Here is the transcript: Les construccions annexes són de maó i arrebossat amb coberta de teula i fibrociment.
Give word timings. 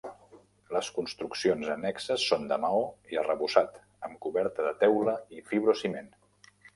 Les 0.75 0.87
construccions 0.93 1.67
annexes 1.73 2.23
són 2.31 2.47
de 2.51 2.57
maó 2.63 2.79
i 3.15 3.19
arrebossat 3.23 3.77
amb 4.09 4.17
coberta 4.27 4.65
de 4.69 4.73
teula 4.85 5.15
i 5.41 5.45
fibrociment. 5.51 6.11